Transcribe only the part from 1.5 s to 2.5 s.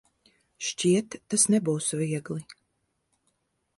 nebūs viegli.